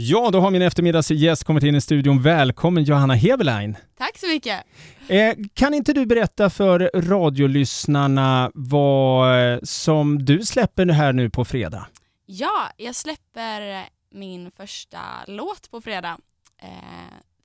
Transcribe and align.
Ja, 0.00 0.30
då 0.30 0.40
har 0.40 0.50
min 0.50 0.62
eftermiddagsgäst 0.62 1.44
kommit 1.44 1.64
in 1.64 1.74
i 1.74 1.80
studion. 1.80 2.22
Välkommen 2.22 2.84
Johanna 2.84 3.14
Heberlein. 3.14 3.76
Tack 3.96 4.18
så 4.18 4.26
mycket. 4.26 4.64
Eh, 5.08 5.34
kan 5.54 5.74
inte 5.74 5.92
du 5.92 6.06
berätta 6.06 6.50
för 6.50 6.90
radiolyssnarna 6.94 8.50
vad 8.54 9.68
som 9.68 10.24
du 10.24 10.42
släpper 10.42 10.86
här 10.86 11.12
nu 11.12 11.30
på 11.30 11.44
fredag? 11.44 11.86
Ja, 12.26 12.70
jag 12.76 12.94
släpper 12.94 13.84
min 14.10 14.50
första 14.50 15.00
låt 15.26 15.70
på 15.70 15.80
fredag. 15.80 16.18
Eh, 16.62 16.68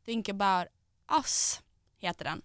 Think 0.05 0.29
about 0.29 0.67
us 1.20 1.61
heter 1.99 2.25
den. 2.25 2.41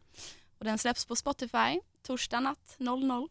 Och 0.59 0.65
den 0.65 0.79
släpps 0.79 1.07
på 1.07 1.17
Spotify 1.17 1.81
torsdag 2.09 2.41
natt 2.41 2.77
00. 2.79 3.29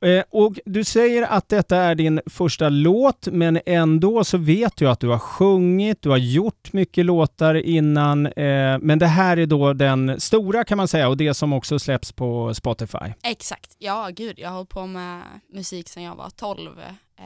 Eh, 0.00 0.24
och 0.30 0.58
du 0.64 0.84
säger 0.84 1.22
att 1.22 1.48
detta 1.48 1.76
är 1.76 1.94
din 1.94 2.20
första 2.26 2.68
låt, 2.68 3.26
men 3.26 3.60
ändå 3.66 4.24
så 4.24 4.38
vet 4.38 4.76
du 4.76 4.88
att 4.88 5.00
du 5.00 5.08
har 5.08 5.18
sjungit, 5.18 6.02
du 6.02 6.10
har 6.10 6.16
gjort 6.16 6.72
mycket 6.72 7.04
låtar 7.04 7.54
innan, 7.54 8.26
eh, 8.26 8.78
men 8.80 8.98
det 8.98 9.06
här 9.06 9.36
är 9.36 9.46
då 9.46 9.72
den 9.72 10.20
stora 10.20 10.64
kan 10.64 10.76
man 10.78 10.88
säga 10.88 11.08
och 11.08 11.16
det 11.16 11.34
som 11.34 11.52
också 11.52 11.78
släpps 11.78 12.12
på 12.12 12.54
Spotify. 12.54 13.12
Exakt, 13.22 13.76
ja 13.78 14.08
gud, 14.12 14.38
jag 14.38 14.48
har 14.48 14.56
hållit 14.56 14.70
på 14.70 14.86
med 14.86 15.22
musik 15.48 15.88
sedan 15.88 16.02
jag 16.02 16.16
var 16.16 16.30
12 16.30 16.80
eh, 17.18 17.24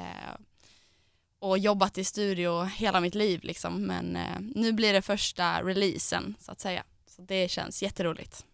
och 1.40 1.58
jobbat 1.58 1.98
i 1.98 2.04
studio 2.04 2.62
hela 2.62 3.00
mitt 3.00 3.14
liv 3.14 3.40
liksom, 3.42 3.82
men 3.82 4.16
eh, 4.16 4.40
nu 4.54 4.72
blir 4.72 4.92
det 4.92 5.02
första 5.02 5.62
releasen 5.62 6.34
så 6.40 6.52
att 6.52 6.60
säga. 6.60 6.82
Så 7.06 7.22
det 7.22 7.50
känns 7.50 7.82
jätteroligt. 7.82 8.44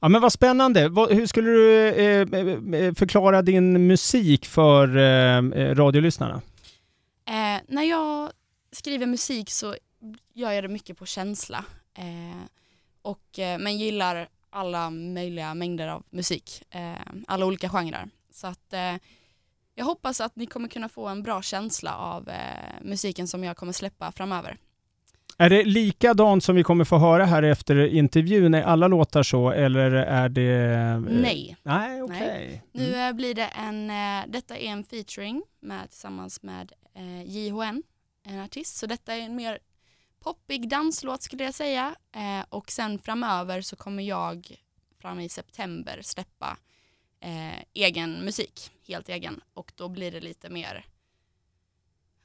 Ja 0.00 0.08
men 0.08 0.20
vad 0.20 0.32
spännande. 0.32 0.80
Hur 1.10 1.26
skulle 1.26 1.50
du 1.50 1.88
eh, 1.88 2.20
eh, 2.20 2.80
eh, 2.80 2.94
förklara 2.94 3.42
din 3.42 3.86
musik 3.86 4.46
för 4.46 4.86
radiolyssnarna? 5.74 6.42
Eh, 7.28 7.62
när 7.66 7.82
jag 7.82 8.30
skriver 8.72 9.06
musik 9.06 9.50
så 9.50 9.76
gör 10.34 10.52
jag 10.52 10.64
det 10.64 10.68
mycket 10.68 10.98
på 10.98 11.06
känsla. 11.06 11.64
Eh, 11.94 12.42
och, 13.02 13.38
men 13.38 13.78
gillar 13.78 14.28
alla 14.50 14.90
möjliga 14.90 15.54
mängder 15.54 15.88
av 15.88 16.02
musik. 16.10 16.62
alla 17.26 17.46
olika 17.46 17.68
genrer. 17.68 18.08
Så 18.32 18.46
att 18.46 18.74
jag 19.74 19.84
hoppas 19.84 20.20
att 20.20 20.36
ni 20.36 20.46
kommer 20.46 20.68
kunna 20.68 20.88
få 20.88 21.08
en 21.08 21.22
bra 21.22 21.42
känsla 21.42 21.94
av 21.94 22.30
musiken 22.82 23.28
som 23.28 23.44
jag 23.44 23.56
kommer 23.56 23.72
släppa 23.72 24.12
framöver. 24.12 24.56
Är 25.40 25.50
det 25.50 25.64
likadant 25.64 26.44
som 26.44 26.56
vi 26.56 26.62
kommer 26.62 26.84
få 26.84 26.98
höra 26.98 27.24
här 27.24 27.42
efter 27.42 27.86
intervjun? 27.86 28.54
Är 28.54 28.62
alla 28.62 28.88
låtar 28.88 29.22
så 29.22 29.50
eller 29.50 29.90
är 29.92 30.28
det... 30.28 30.52
Eh, 30.52 31.00
Nej. 31.00 31.56
Nej, 31.62 32.02
okej. 32.02 32.16
Okay. 32.16 32.46
Mm. 32.46 32.60
Nu 32.72 32.94
eh, 32.94 33.12
blir 33.12 33.34
det 33.34 33.46
en, 33.46 33.90
eh, 33.90 34.24
detta 34.28 34.56
är 34.56 34.66
en 34.66 34.84
featuring 34.84 35.42
med, 35.60 35.90
tillsammans 35.90 36.42
med 36.42 36.72
JHN, 37.24 37.82
en 38.22 38.40
artist. 38.40 38.76
Så 38.76 38.86
detta 38.86 39.14
är 39.14 39.20
en 39.20 39.36
mer 39.36 39.58
poppig 40.24 40.68
danslåt 40.68 41.22
skulle 41.22 41.44
jag 41.44 41.54
säga. 41.54 41.94
Och 42.48 42.70
sen 42.70 42.98
framöver 42.98 43.60
så 43.60 43.76
kommer 43.76 44.02
jag 44.02 44.56
fram 44.98 45.20
i 45.20 45.28
september 45.28 46.00
släppa 46.02 46.58
egen 47.74 48.24
musik, 48.24 48.70
helt 48.88 49.08
egen. 49.08 49.40
Och 49.54 49.72
då 49.74 49.88
blir 49.88 50.10
det 50.12 50.20
lite 50.20 50.50
mer, 50.50 50.84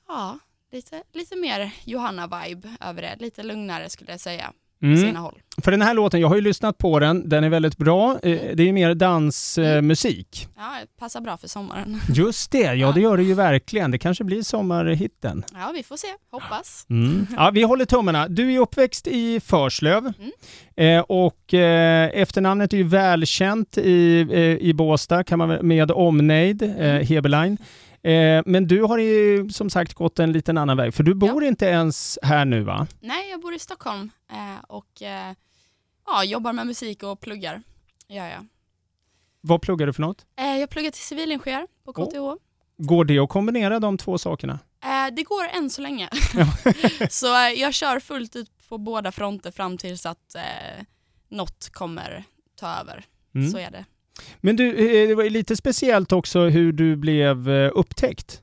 ja, 0.08 0.40
lite, 0.76 1.04
lite 1.14 1.36
mer 1.36 1.72
Johanna-vibe 1.86 2.76
över 2.82 3.02
det. 3.02 3.16
Lite 3.20 3.44
lugnare 3.44 3.90
skulle 3.90 4.12
jag 4.12 4.20
säga. 4.20 4.54
Mm. 4.82 5.16
För 5.64 5.72
den 5.72 5.82
här 5.82 5.94
låten, 5.94 6.22
jag 6.22 6.28
har 6.28 6.36
ju 6.36 6.42
lyssnat 6.42 6.78
på 6.78 7.00
den, 7.00 7.30
den 7.30 7.44
är 7.44 7.50
väldigt 7.50 7.78
bra. 7.78 8.20
Eh, 8.24 8.44
mm. 8.44 8.56
Det 8.56 8.70
är 8.70 8.74
mer 8.74 8.94
dansmusik. 8.94 10.48
Mm. 10.58 10.70
Ja, 10.70 10.86
passar 11.00 11.22
bra 11.22 11.38
för 11.38 11.48
sommaren. 11.48 12.02
Just 12.14 12.52
det, 12.52 12.74
ja 12.74 12.92
det 12.92 13.02
gör 13.02 13.18
det 13.18 13.24
ju 13.24 13.34
verkligen. 13.34 13.92
Det 13.92 13.98
kanske 13.98 14.24
blir 14.24 14.44
sommarhitten. 14.44 15.44
Ja, 15.54 15.72
vi 15.76 15.84
får 15.84 15.98
se. 15.98 16.08
Hoppas. 16.32 16.86
Mm. 16.90 17.28
Ja, 17.36 17.52
vi 17.54 17.64
håller 17.64 17.86
tummarna. 17.86 18.28
Du 18.28 18.54
är 18.54 18.60
uppväxt 18.60 19.08
i 19.08 19.40
Förslöv 19.40 20.14
mm. 20.20 20.98
eh, 20.98 21.04
och 21.04 21.54
eh, 21.54 22.10
efternamnet 22.14 22.74
är 22.74 22.78
ju 22.78 22.84
välkänt 22.84 23.78
i, 23.78 24.28
eh, 24.32 24.68
i 24.68 24.74
Båstad 24.74 25.24
kan 25.24 25.40
man, 25.40 25.68
med 25.68 25.92
omnejd, 25.92 26.62
eh, 26.62 26.70
mm. 26.70 27.06
Heberlein. 27.06 27.58
Eh, 28.06 28.44
men 28.46 28.68
du 28.68 28.82
har 28.82 28.98
ju 28.98 29.50
som 29.50 29.70
sagt 29.70 29.94
gått 29.94 30.20
en 30.20 30.32
liten 30.32 30.58
annan 30.58 30.78
väg, 30.78 30.94
för 30.94 31.04
du 31.04 31.14
bor 31.14 31.44
ja. 31.44 31.48
inte 31.48 31.66
ens 31.66 32.20
här 32.22 32.46
nu 32.46 32.64
va? 32.64 32.88
Nej, 33.00 33.30
jag 33.30 33.42
bor 33.42 33.54
i 33.54 33.60
Stockholm 33.60 34.12
eh, 34.32 34.64
och 34.68 35.02
eh, 35.02 35.34
ja, 36.06 36.24
jobbar 36.24 36.54
med 36.54 36.68
musik 36.68 37.04
och 37.04 37.20
pluggar. 37.20 37.62
Ja, 38.08 38.28
ja. 38.30 38.46
Vad 39.42 39.62
pluggar 39.62 39.88
du 39.88 39.94
för 39.94 40.02
något? 40.02 40.26
Jag 40.36 40.70
pluggar 40.70 40.92
till 40.92 41.02
civilingenjör 41.02 41.68
på 41.86 41.94
KTH. 41.94 42.18
Oh. 42.18 42.36
Går 42.78 43.06
det 43.06 43.20
att 43.20 43.30
kombinera 43.30 43.80
de 43.80 43.98
två 43.98 44.18
sakerna? 44.18 44.60
Det 45.12 45.24
går 45.24 45.48
än 45.54 45.70
så 45.70 45.82
länge. 45.82 46.10
så 47.10 47.26
jag 47.56 47.74
kör 47.74 48.00
fullt 48.00 48.36
ut 48.36 48.68
på 48.70 48.78
båda 48.78 49.12
fronter 49.12 49.52
fram 49.52 49.78
tills 49.78 50.06
att 50.06 50.36
något 51.30 51.70
kommer 51.70 52.24
ta 52.56 52.68
över. 52.68 53.06
Mm. 53.36 53.52
Så 53.52 53.58
är 53.58 53.72
det. 53.72 53.86
Men 54.42 54.56
du, 54.56 54.78
eh, 54.78 55.02
eh, 55.02 55.08
det 55.08 55.16
var 55.16 55.24
ju 55.24 55.30
lite 55.30 55.56
speciellt 55.56 56.12
också 56.12 56.40
hur 56.40 56.72
du 56.72 56.96
blev 56.96 57.50
eh, 57.50 57.72
upptäckt. 57.76 58.42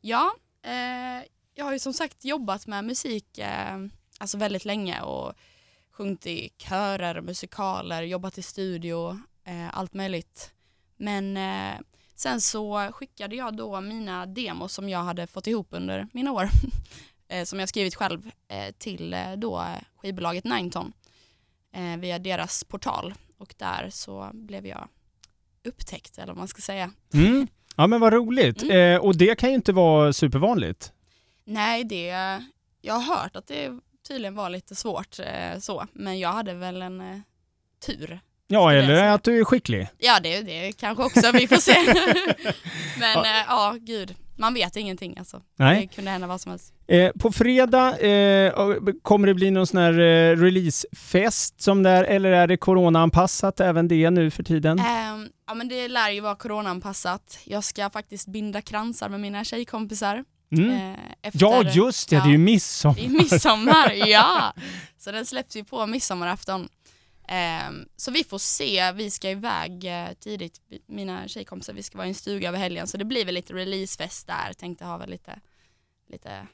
Ja, 0.00 0.34
eh, 0.62 1.26
jag 1.54 1.64
har 1.64 1.72
ju 1.72 1.78
som 1.78 1.92
sagt 1.92 2.24
jobbat 2.24 2.66
med 2.66 2.84
musik 2.84 3.38
eh, 3.38 3.78
alltså 4.18 4.38
väldigt 4.38 4.64
länge 4.64 5.00
och 5.00 5.32
sjungit 5.92 6.26
i 6.26 6.50
körer, 6.58 7.20
musikaler, 7.20 8.02
jobbat 8.02 8.38
i 8.38 8.42
studio, 8.42 9.20
eh, 9.44 9.78
allt 9.78 9.94
möjligt. 9.94 10.52
Men 10.96 11.36
eh, 11.36 11.80
sen 12.14 12.40
så 12.40 12.90
skickade 12.92 13.36
jag 13.36 13.56
då 13.56 13.80
mina 13.80 14.26
demos 14.26 14.72
som 14.72 14.88
jag 14.88 15.02
hade 15.02 15.26
fått 15.26 15.46
ihop 15.46 15.68
under 15.70 16.08
mina 16.12 16.32
år, 16.32 16.48
som 17.44 17.60
jag 17.60 17.68
skrivit 17.68 17.94
själv, 17.94 18.30
till 18.78 19.16
då 19.36 19.64
skivbolaget 19.96 20.44
Nineton 20.44 20.92
via 21.98 22.18
deras 22.18 22.64
portal 22.64 23.14
och 23.40 23.54
där 23.58 23.90
så 23.90 24.30
blev 24.32 24.66
jag 24.66 24.88
upptäckt 25.64 26.18
eller 26.18 26.26
vad 26.26 26.36
man 26.36 26.48
ska 26.48 26.62
säga. 26.62 26.90
Mm. 27.14 27.46
Ja 27.76 27.86
men 27.86 28.00
vad 28.00 28.12
roligt. 28.12 28.62
Mm. 28.62 28.94
Eh, 28.94 29.00
och 29.00 29.16
det 29.16 29.38
kan 29.38 29.48
ju 29.48 29.54
inte 29.54 29.72
vara 29.72 30.12
supervanligt. 30.12 30.92
Nej, 31.44 31.84
det, 31.84 32.06
jag 32.80 32.94
har 32.94 33.16
hört 33.16 33.36
att 33.36 33.46
det 33.46 33.80
tydligen 34.08 34.34
var 34.34 34.50
lite 34.50 34.74
svårt 34.74 35.18
eh, 35.18 35.58
så, 35.60 35.86
men 35.92 36.18
jag 36.18 36.32
hade 36.32 36.54
väl 36.54 36.82
en 36.82 37.00
eh, 37.00 37.18
tur. 37.86 38.20
Ja, 38.46 38.72
eller 38.72 39.04
att 39.04 39.24
du 39.24 39.40
är 39.40 39.44
skicklig. 39.44 39.88
Ja, 39.98 40.20
det, 40.20 40.40
det 40.42 40.72
kanske 40.72 41.04
också, 41.04 41.32
vi 41.32 41.48
får 41.48 41.56
se. 41.56 41.76
men 43.00 43.14
ja. 43.14 43.24
Eh, 43.24 43.44
ja, 43.48 43.76
gud 43.80 44.16
man 44.40 44.54
vet 44.54 44.76
ingenting 44.76 45.18
alltså. 45.18 45.42
Nej. 45.56 45.80
Det 45.80 45.94
kunde 45.94 46.10
hända 46.10 46.26
vad 46.26 46.40
som 46.40 46.50
helst. 46.50 46.74
Eh, 46.90 47.12
på 47.12 47.32
fredag 47.32 47.98
eh, 47.98 48.52
kommer 49.02 49.26
det 49.26 49.34
bli 49.34 49.50
någon 49.50 49.66
sån 49.66 49.80
här 49.80 49.92
eh, 49.92 50.36
releasefest 50.36 51.60
som 51.60 51.82
där, 51.82 52.04
eller 52.04 52.32
är 52.32 52.46
det 52.46 52.56
coronaanpassat 52.56 53.60
även 53.60 53.88
det 53.88 54.10
nu 54.10 54.30
för 54.30 54.42
tiden? 54.42 54.78
Ehm, 54.78 55.28
ja 55.46 55.54
men 55.54 55.68
det 55.68 55.88
lär 55.88 56.10
ju 56.10 56.20
vara 56.20 56.34
coronaanpassat. 56.34 57.38
Jag 57.44 57.64
ska 57.64 57.90
faktiskt 57.90 58.28
binda 58.28 58.62
kransar 58.62 59.08
med 59.08 59.20
mina 59.20 59.44
tjejkompisar. 59.44 60.24
Mm. 60.52 60.70
Eh, 60.70 60.98
efter, 61.22 61.40
ja 61.40 61.62
just 61.62 62.10
det, 62.10 62.16
ja, 62.16 62.22
det 62.22 62.28
är 62.28 62.32
ju 62.32 62.38
midsommar. 62.38 62.94
Det 62.94 63.04
är 63.04 63.08
midsommar, 63.08 63.92
ja. 64.08 64.54
Så 64.98 65.12
den 65.12 65.26
släpps 65.26 65.56
ju 65.56 65.64
på 65.64 65.86
midsommarafton. 65.86 66.68
Um, 67.70 67.88
så 67.96 68.10
vi 68.10 68.24
får 68.24 68.38
se, 68.38 68.92
vi 68.92 69.10
ska 69.10 69.30
iväg 69.30 69.84
uh, 69.84 70.14
tidigt, 70.20 70.60
mina 70.86 71.28
tjejkompisar, 71.28 71.72
vi 71.72 71.82
ska 71.82 71.98
vara 71.98 72.06
i 72.06 72.10
en 72.10 72.14
stuga 72.14 72.48
över 72.48 72.58
helgen 72.58 72.86
så 72.86 72.96
det 72.96 73.04
blir 73.04 73.24
väl 73.24 73.34
lite 73.34 73.52
releasefest 73.52 74.26
där, 74.26 74.52
tänkte 74.52 74.84
ha 74.84 74.96
väl 74.96 75.10
lite, 75.10 75.40
lite 76.08 76.46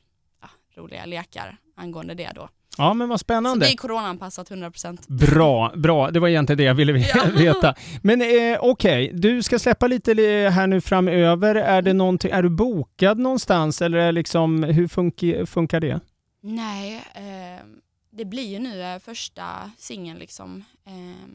roliga 0.77 1.05
lekar 1.05 1.57
angående 1.77 2.15
det 2.15 2.31
då. 2.35 2.49
Ja 2.79 2.95
men 2.95 3.09
vad 3.09 3.21
spännande. 3.21 3.67
Så 3.67 3.71
det 3.71 3.75
är 3.75 3.77
coronaanpassat 3.77 4.51
100%. 4.51 4.99
Bra, 5.09 5.73
bra. 5.77 6.11
Det 6.11 6.21
var 6.21 6.29
egentligen 6.29 6.59
det 6.59 6.65
jag 6.65 6.75
ville 6.75 6.93
veta. 7.39 7.75
Men 8.03 8.23
eh, 8.23 8.59
okej, 8.61 9.07
okay. 9.07 9.09
du 9.13 9.43
ska 9.43 9.59
släppa 9.59 9.87
lite 9.87 10.13
här 10.53 10.67
nu 10.67 10.81
framöver. 10.81 11.55
Är, 11.55 11.83
det 11.83 11.93
någonting, 11.93 12.31
är 12.31 12.43
du 12.43 12.49
bokad 12.49 13.19
någonstans 13.19 13.83
eller 13.83 13.99
är 13.99 14.13
liksom, 14.13 14.63
hur 14.63 14.89
funkar, 14.89 15.47
funkar 15.47 15.81
det? 15.81 16.01
Nej, 16.41 17.05
eh, 17.15 17.67
det 18.11 18.25
blir 18.25 18.49
ju 18.49 18.59
nu 18.59 18.83
eh, 18.83 18.99
första 18.99 19.71
singeln 19.79 20.19
liksom. 20.19 20.65
Eh, 20.85 21.29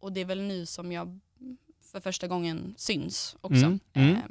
och 0.00 0.12
det 0.12 0.20
är 0.20 0.24
väl 0.24 0.42
nu 0.42 0.66
som 0.66 0.92
jag 0.92 1.20
för 1.92 2.00
första 2.00 2.26
gången 2.26 2.74
syns 2.76 3.36
också. 3.40 3.64
Mm, 3.64 3.80
mm. 3.92 4.10
Eh, 4.10 4.22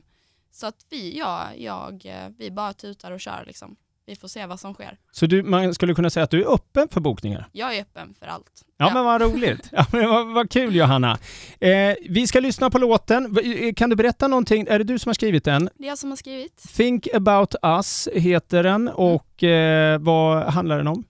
så 0.52 0.68
att 0.68 0.86
vi, 0.90 1.18
ja, 1.18 1.56
jag, 1.56 2.06
eh, 2.06 2.30
vi 2.38 2.52
bara 2.52 2.74
tutar 2.74 3.12
och 3.12 3.22
kör 3.22 3.44
liksom. 3.48 3.76
Vi 4.06 4.16
får 4.16 4.28
se 4.28 4.46
vad 4.46 4.60
som 4.60 4.74
sker. 4.74 4.98
Så 5.12 5.26
du, 5.26 5.44
man 5.44 5.74
skulle 5.74 5.96
kunna 5.96 6.10
säga 6.10 6.24
att 6.24 6.32
du 6.32 6.42
är 6.42 6.54
öppen 6.54 6.88
för 6.88 7.02
bokningar? 7.02 7.50
Jag 7.52 7.78
är 7.78 7.82
öppen 7.82 8.14
för 8.20 8.26
allt. 8.26 8.66
Ja, 8.78 8.88
ja. 8.88 8.94
men 8.94 9.06
vad 9.06 9.22
roligt. 9.22 9.70
Ja, 9.72 9.86
men 9.92 10.10
vad, 10.10 10.34
vad 10.34 10.50
kul 10.50 10.76
Johanna. 10.76 11.18
Eh, 11.60 11.96
vi 12.10 12.28
ska 12.28 12.40
lyssna 12.40 12.70
på 12.70 12.78
låten. 12.78 13.38
Eh, 13.38 13.74
kan 13.74 13.90
du 13.90 13.96
berätta 13.96 14.28
någonting? 14.28 14.68
Är 14.70 14.80
det 14.80 14.84
du 14.84 15.00
som 15.00 15.10
har 15.10 15.14
skrivit 15.14 15.44
den? 15.44 15.70
Det 15.78 15.84
är 15.84 15.88
jag 15.88 15.98
som 15.98 16.10
har 16.10 16.18
skrivit. 16.18 16.58
Think 16.76 17.08
about 17.14 17.56
us 17.64 18.08
heter 18.14 18.64
den 18.64 18.88
och 18.88 19.44
eh, 19.44 20.00
vad 20.00 20.44
handlar 20.44 20.78
den 20.78 20.88
om? 20.88 21.04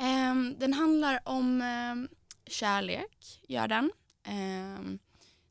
Um, 0.00 0.56
den 0.58 0.72
handlar 0.72 1.20
om 1.24 1.62
um, 1.92 2.08
kärlek, 2.46 3.40
gör 3.48 3.68
den. 3.68 3.90
Um, 4.28 4.98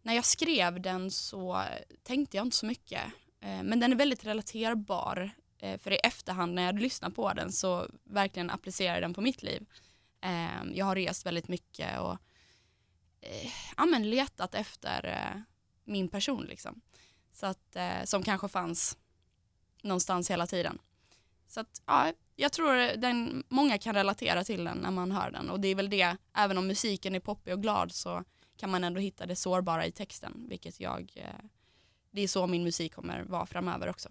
när 0.01 0.13
jag 0.13 0.25
skrev 0.25 0.81
den 0.81 1.11
så 1.11 1.61
tänkte 2.07 2.37
jag 2.37 2.45
inte 2.45 2.57
så 2.57 2.65
mycket. 2.65 3.01
Uh, 3.45 3.63
men 3.63 3.79
den 3.79 3.91
är 3.91 3.95
väldigt 3.95 4.25
relaterbar 4.25 5.17
Eh, 5.25 5.42
Eh, 5.63 5.77
för 5.77 5.91
i 5.93 5.95
efterhand 5.95 6.53
när 6.53 6.63
jag 6.63 6.79
lyssnar 6.79 7.09
på 7.09 7.33
den 7.33 7.51
så 7.51 7.87
verkligen 8.03 8.49
applicerar 8.49 9.01
den 9.01 9.13
på 9.13 9.21
mitt 9.21 9.43
liv. 9.43 9.65
Ehm, 10.21 10.75
jag 10.75 10.85
har 10.85 10.95
rest 10.95 11.25
väldigt 11.25 11.47
mycket 11.47 11.99
och 11.99 12.17
eh, 13.21 13.51
ja, 13.77 13.85
men 13.85 14.09
letat 14.09 14.55
efter 14.55 15.05
eh, 15.07 15.41
min 15.83 16.07
person 16.07 16.43
liksom. 16.43 16.81
Så 17.31 17.45
att, 17.45 17.77
som 18.03 18.23
kanske 18.23 18.47
fanns 18.47 18.97
någonstans 19.81 20.31
hela 20.31 20.47
tiden. 20.47 20.79
Så 21.47 21.59
att, 21.59 21.81
ja, 21.85 22.13
jag 22.35 22.51
tror 22.51 22.97
den, 22.97 23.43
många 23.49 23.77
kan 23.77 23.95
relatera 23.95 24.43
till 24.43 24.63
den 24.63 24.77
när 24.77 24.91
man 24.91 25.11
hör 25.11 25.31
den 25.31 25.49
och 25.49 25.59
det 25.59 25.67
är 25.67 25.75
väl 25.75 25.89
det, 25.89 26.17
även 26.33 26.57
om 26.57 26.67
musiken 26.67 27.15
är 27.15 27.19
poppig 27.19 27.53
och 27.53 27.61
glad 27.61 27.91
så 27.91 28.23
kan 28.57 28.71
man 28.71 28.83
ändå 28.83 28.99
hitta 28.99 29.25
det 29.25 29.35
sårbara 29.35 29.85
i 29.85 29.91
texten, 29.91 30.45
vilket 30.49 30.79
jag, 30.79 31.27
det 32.11 32.21
är 32.21 32.27
så 32.27 32.47
min 32.47 32.63
musik 32.63 32.93
kommer 32.93 33.23
vara 33.23 33.45
framöver 33.45 33.89
också. 33.89 34.09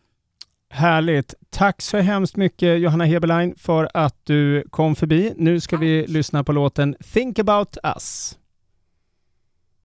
Härligt. 0.74 1.34
Tack 1.50 1.82
så 1.82 1.98
hemskt 1.98 2.36
mycket 2.36 2.80
Johanna 2.80 3.04
Heberlein 3.04 3.54
för 3.58 3.88
att 3.94 4.16
du 4.24 4.64
kom 4.70 4.96
förbi. 4.96 5.34
Nu 5.36 5.60
ska 5.60 5.76
vi 5.76 6.06
lyssna 6.06 6.44
på 6.44 6.52
låten 6.52 6.96
Think 7.12 7.38
about 7.38 7.76
us. 7.96 8.38